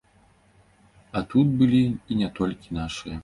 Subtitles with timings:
[1.19, 3.17] А тут былі і не толькі нашыя!